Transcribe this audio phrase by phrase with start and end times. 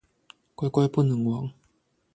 [0.55, 1.51] 乖乖不能亡